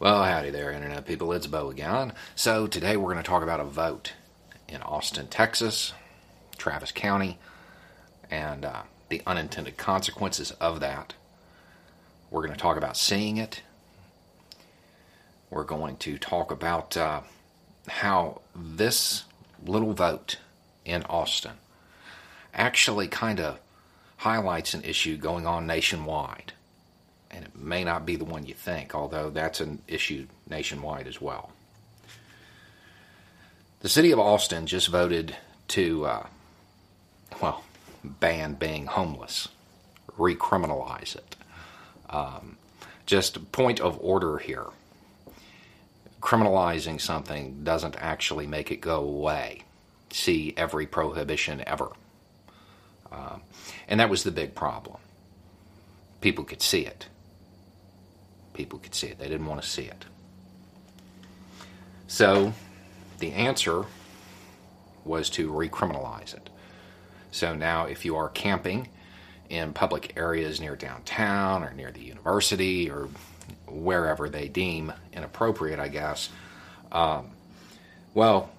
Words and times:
Well, 0.00 0.24
howdy 0.24 0.48
there, 0.48 0.72
Internet 0.72 1.04
people. 1.04 1.30
It's 1.34 1.46
Beau 1.46 1.68
again. 1.68 2.14
So, 2.34 2.66
today 2.66 2.96
we're 2.96 3.12
going 3.12 3.22
to 3.22 3.28
talk 3.28 3.42
about 3.42 3.60
a 3.60 3.64
vote 3.64 4.14
in 4.66 4.80
Austin, 4.80 5.26
Texas, 5.26 5.92
Travis 6.56 6.90
County, 6.90 7.38
and 8.30 8.64
uh, 8.64 8.84
the 9.10 9.20
unintended 9.26 9.76
consequences 9.76 10.52
of 10.52 10.80
that. 10.80 11.12
We're 12.30 12.40
going 12.40 12.54
to 12.54 12.58
talk 12.58 12.78
about 12.78 12.96
seeing 12.96 13.36
it. 13.36 13.60
We're 15.50 15.64
going 15.64 15.98
to 15.98 16.16
talk 16.16 16.50
about 16.50 16.96
uh, 16.96 17.20
how 17.86 18.40
this 18.56 19.24
little 19.66 19.92
vote 19.92 20.38
in 20.86 21.02
Austin 21.10 21.58
actually 22.54 23.06
kind 23.06 23.38
of 23.38 23.60
highlights 24.16 24.72
an 24.72 24.82
issue 24.82 25.18
going 25.18 25.46
on 25.46 25.66
nationwide 25.66 26.54
and 27.30 27.44
it 27.44 27.56
may 27.56 27.84
not 27.84 28.04
be 28.04 28.16
the 28.16 28.24
one 28.24 28.46
you 28.46 28.54
think, 28.54 28.94
although 28.94 29.30
that's 29.30 29.60
an 29.60 29.80
issue 29.86 30.26
nationwide 30.48 31.06
as 31.06 31.20
well. 31.20 31.52
The 33.80 33.88
city 33.88 34.10
of 34.10 34.18
Austin 34.18 34.66
just 34.66 34.88
voted 34.88 35.36
to, 35.68 36.06
uh, 36.06 36.26
well, 37.40 37.64
ban 38.04 38.54
being 38.54 38.86
homeless, 38.86 39.48
recriminalize 40.18 41.16
it. 41.16 41.36
Um, 42.10 42.56
just 43.06 43.52
point 43.52 43.80
of 43.80 43.98
order 44.00 44.38
here. 44.38 44.66
Criminalizing 46.20 47.00
something 47.00 47.64
doesn't 47.64 47.96
actually 47.98 48.46
make 48.46 48.70
it 48.70 48.80
go 48.80 48.98
away. 48.98 49.62
See 50.10 50.52
every 50.56 50.86
prohibition 50.86 51.62
ever. 51.66 51.88
Um, 53.10 53.42
and 53.88 54.00
that 54.00 54.10
was 54.10 54.24
the 54.24 54.30
big 54.30 54.54
problem. 54.54 54.98
People 56.20 56.44
could 56.44 56.60
see 56.60 56.84
it 56.84 57.06
people 58.54 58.78
could 58.78 58.94
see 58.94 59.08
it. 59.08 59.18
They 59.18 59.28
didn't 59.28 59.46
want 59.46 59.62
to 59.62 59.68
see 59.68 59.84
it. 59.84 60.04
So 62.06 62.52
the 63.18 63.32
answer 63.32 63.84
was 65.04 65.30
to 65.30 65.50
recriminalize 65.50 66.34
it. 66.34 66.50
So 67.30 67.54
now, 67.54 67.86
if 67.86 68.04
you 68.04 68.16
are 68.16 68.28
camping 68.28 68.88
in 69.48 69.72
public 69.72 70.14
areas 70.16 70.60
near 70.60 70.76
downtown 70.76 71.62
or 71.62 71.72
near 71.72 71.90
the 71.90 72.00
university 72.00 72.90
or 72.90 73.08
wherever 73.66 74.28
they 74.28 74.48
deem 74.48 74.92
inappropriate, 75.12 75.78
I 75.78 75.88
guess, 75.88 76.28
um, 76.90 77.30
well, 78.14 78.50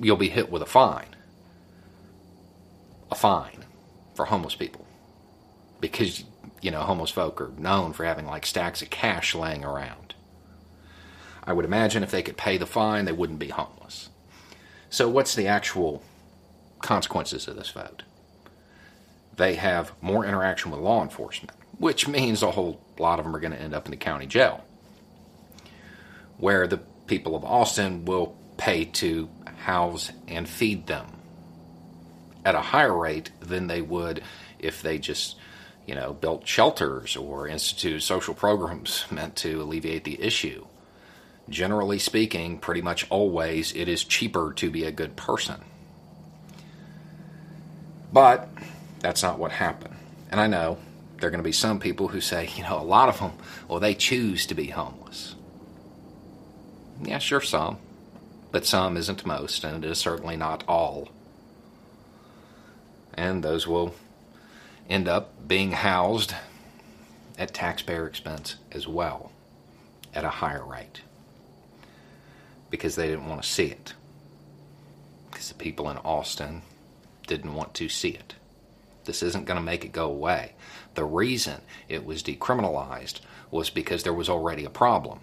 you'll 0.00 0.16
be 0.16 0.28
hit 0.28 0.50
with 0.50 0.62
a 0.62 0.66
fine. 0.66 1.14
A 3.10 3.14
fine 3.14 3.64
for 4.14 4.24
homeless 4.24 4.54
people. 4.54 4.86
Because 5.80 6.24
you 6.60 6.70
know, 6.70 6.80
homeless 6.80 7.10
folk 7.10 7.40
are 7.40 7.52
known 7.58 7.92
for 7.92 8.04
having 8.04 8.26
like 8.26 8.46
stacks 8.46 8.82
of 8.82 8.90
cash 8.90 9.34
laying 9.34 9.64
around. 9.64 10.14
I 11.44 11.52
would 11.52 11.64
imagine 11.64 12.02
if 12.02 12.10
they 12.10 12.22
could 12.22 12.36
pay 12.36 12.56
the 12.56 12.66
fine, 12.66 13.04
they 13.04 13.12
wouldn't 13.12 13.38
be 13.38 13.48
homeless. 13.48 14.08
So, 14.90 15.08
what's 15.08 15.34
the 15.34 15.46
actual 15.46 16.02
consequences 16.80 17.46
of 17.46 17.56
this 17.56 17.70
vote? 17.70 18.02
They 19.36 19.54
have 19.56 19.92
more 20.00 20.24
interaction 20.24 20.70
with 20.70 20.80
law 20.80 21.02
enforcement, 21.02 21.56
which 21.78 22.08
means 22.08 22.42
a 22.42 22.50
whole 22.50 22.80
lot 22.98 23.18
of 23.18 23.24
them 23.24 23.36
are 23.36 23.40
going 23.40 23.52
to 23.52 23.60
end 23.60 23.74
up 23.74 23.84
in 23.84 23.90
the 23.90 23.96
county 23.96 24.26
jail, 24.26 24.64
where 26.38 26.66
the 26.66 26.78
people 27.06 27.36
of 27.36 27.44
Austin 27.44 28.04
will 28.04 28.36
pay 28.56 28.84
to 28.84 29.28
house 29.58 30.10
and 30.26 30.48
feed 30.48 30.86
them 30.86 31.06
at 32.44 32.54
a 32.54 32.60
higher 32.60 32.96
rate 32.96 33.30
than 33.40 33.66
they 33.66 33.82
would 33.82 34.22
if 34.58 34.80
they 34.80 34.98
just 34.98 35.36
you 35.86 35.94
know, 35.94 36.12
built 36.12 36.46
shelters 36.46 37.16
or 37.16 37.46
instituted 37.46 38.02
social 38.02 38.34
programs 38.34 39.04
meant 39.10 39.36
to 39.36 39.62
alleviate 39.62 40.04
the 40.04 40.20
issue. 40.20 40.66
Generally 41.48 42.00
speaking, 42.00 42.58
pretty 42.58 42.82
much 42.82 43.06
always, 43.08 43.72
it 43.72 43.88
is 43.88 44.02
cheaper 44.02 44.52
to 44.56 44.68
be 44.68 44.84
a 44.84 44.90
good 44.90 45.14
person. 45.14 45.60
But 48.12 48.48
that's 48.98 49.22
not 49.22 49.38
what 49.38 49.52
happened. 49.52 49.94
And 50.30 50.40
I 50.40 50.48
know 50.48 50.78
there 51.18 51.28
are 51.28 51.30
going 51.30 51.42
to 51.42 51.44
be 51.44 51.52
some 51.52 51.78
people 51.78 52.08
who 52.08 52.20
say, 52.20 52.48
you 52.56 52.64
know, 52.64 52.80
a 52.80 52.82
lot 52.82 53.08
of 53.08 53.18
them, 53.20 53.32
well, 53.68 53.78
they 53.80 53.94
choose 53.94 54.46
to 54.46 54.54
be 54.54 54.68
homeless. 54.68 55.36
Yeah, 57.02 57.18
sure, 57.18 57.40
some. 57.40 57.78
But 58.50 58.66
some 58.66 58.96
isn't 58.96 59.26
most, 59.26 59.64
and 59.64 59.84
it 59.84 59.88
is 59.88 59.98
certainly 59.98 60.36
not 60.36 60.64
all. 60.66 61.08
And 63.14 63.42
those 63.42 63.66
will 63.66 63.94
end 64.88 65.08
up 65.08 65.46
being 65.46 65.72
housed 65.72 66.34
at 67.38 67.52
taxpayer 67.52 68.06
expense 68.06 68.56
as 68.72 68.86
well 68.86 69.32
at 70.14 70.24
a 70.24 70.30
higher 70.30 70.64
rate 70.64 71.02
because 72.70 72.96
they 72.96 73.06
didn't 73.06 73.28
want 73.28 73.42
to 73.42 73.48
see 73.48 73.66
it. 73.66 73.94
Because 75.30 75.48
the 75.48 75.54
people 75.54 75.90
in 75.90 75.98
Austin 75.98 76.62
didn't 77.26 77.54
want 77.54 77.74
to 77.74 77.88
see 77.88 78.10
it. 78.10 78.34
This 79.04 79.22
isn't 79.22 79.44
going 79.44 79.58
to 79.58 79.62
make 79.62 79.84
it 79.84 79.92
go 79.92 80.06
away. 80.06 80.52
The 80.94 81.04
reason 81.04 81.60
it 81.88 82.04
was 82.04 82.22
decriminalized 82.22 83.20
was 83.50 83.70
because 83.70 84.02
there 84.02 84.12
was 84.12 84.28
already 84.28 84.64
a 84.64 84.70
problem. 84.70 85.20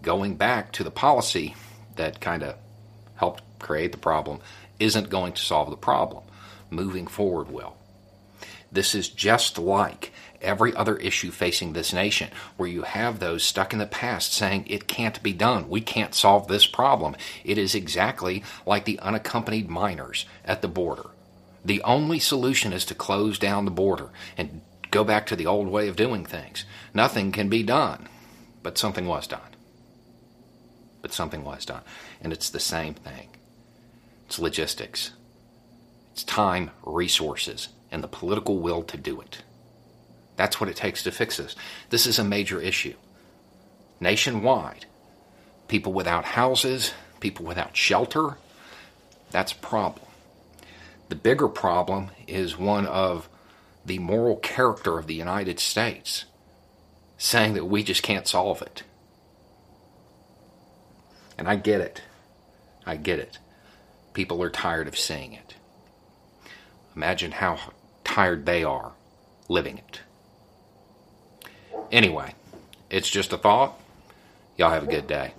Going 0.00 0.36
back 0.36 0.72
to 0.72 0.84
the 0.84 0.90
policy 0.90 1.54
that 1.96 2.20
kind 2.20 2.42
of 2.42 2.56
helped 3.16 3.42
create 3.58 3.92
the 3.92 3.98
problem 3.98 4.40
isn't 4.78 5.10
going 5.10 5.32
to 5.32 5.42
solve 5.42 5.70
the 5.70 5.76
problem. 5.76 6.22
Moving 6.70 7.06
forward 7.06 7.50
will. 7.50 7.77
This 8.70 8.94
is 8.94 9.08
just 9.08 9.58
like 9.58 10.12
every 10.40 10.74
other 10.74 10.96
issue 10.96 11.30
facing 11.30 11.72
this 11.72 11.92
nation, 11.92 12.30
where 12.56 12.68
you 12.68 12.82
have 12.82 13.18
those 13.18 13.42
stuck 13.42 13.72
in 13.72 13.78
the 13.78 13.86
past 13.86 14.32
saying 14.32 14.64
it 14.66 14.86
can't 14.86 15.22
be 15.22 15.32
done. 15.32 15.68
We 15.68 15.80
can't 15.80 16.14
solve 16.14 16.48
this 16.48 16.66
problem. 16.66 17.16
It 17.44 17.58
is 17.58 17.74
exactly 17.74 18.44
like 18.66 18.84
the 18.84 18.98
unaccompanied 19.00 19.68
minors 19.68 20.26
at 20.44 20.62
the 20.62 20.68
border. 20.68 21.10
The 21.64 21.82
only 21.82 22.18
solution 22.18 22.72
is 22.72 22.84
to 22.86 22.94
close 22.94 23.38
down 23.38 23.64
the 23.64 23.70
border 23.70 24.10
and 24.36 24.60
go 24.90 25.04
back 25.04 25.26
to 25.26 25.36
the 25.36 25.46
old 25.46 25.68
way 25.68 25.88
of 25.88 25.96
doing 25.96 26.24
things. 26.24 26.64
Nothing 26.94 27.32
can 27.32 27.48
be 27.48 27.62
done, 27.62 28.08
but 28.62 28.78
something 28.78 29.06
was 29.06 29.26
done. 29.26 29.40
But 31.02 31.12
something 31.12 31.44
was 31.44 31.64
done. 31.64 31.82
And 32.20 32.32
it's 32.32 32.50
the 32.50 32.60
same 32.60 32.94
thing 32.94 33.28
it's 34.26 34.38
logistics, 34.38 35.12
it's 36.12 36.22
time, 36.22 36.70
resources, 36.84 37.68
and 37.90 38.02
the 38.02 38.08
political 38.08 38.58
will 38.58 38.82
to 38.82 38.96
do 38.96 39.20
it. 39.20 39.42
That's 40.36 40.60
what 40.60 40.70
it 40.70 40.76
takes 40.76 41.02
to 41.02 41.10
fix 41.10 41.36
this. 41.36 41.56
This 41.90 42.06
is 42.06 42.18
a 42.18 42.24
major 42.24 42.60
issue. 42.60 42.94
Nationwide, 44.00 44.86
people 45.66 45.92
without 45.92 46.24
houses, 46.24 46.92
people 47.20 47.44
without 47.44 47.76
shelter, 47.76 48.38
that's 49.30 49.52
a 49.52 49.56
problem. 49.56 50.06
The 51.08 51.16
bigger 51.16 51.48
problem 51.48 52.10
is 52.26 52.58
one 52.58 52.86
of 52.86 53.28
the 53.84 53.98
moral 53.98 54.36
character 54.36 54.98
of 54.98 55.06
the 55.06 55.14
United 55.14 55.58
States, 55.58 56.26
saying 57.16 57.54
that 57.54 57.64
we 57.64 57.82
just 57.82 58.02
can't 58.02 58.28
solve 58.28 58.62
it. 58.62 58.82
And 61.36 61.48
I 61.48 61.56
get 61.56 61.80
it. 61.80 62.02
I 62.84 62.96
get 62.96 63.18
it. 63.18 63.38
People 64.12 64.42
are 64.42 64.50
tired 64.50 64.88
of 64.88 64.98
seeing 64.98 65.32
it. 65.32 65.54
Imagine 66.94 67.32
how 67.32 67.72
tired 68.08 68.46
they 68.46 68.64
are 68.64 68.92
living 69.48 69.78
it. 69.78 70.00
Anyway, 71.92 72.34
it's 72.90 73.08
just 73.08 73.32
a 73.32 73.38
thought. 73.38 73.78
Y'all 74.56 74.70
have 74.70 74.82
a 74.82 74.90
good 74.90 75.06
day. 75.06 75.34